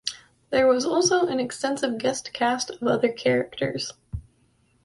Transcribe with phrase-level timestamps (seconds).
[0.49, 3.93] There was also an extensive guest cast of other characters.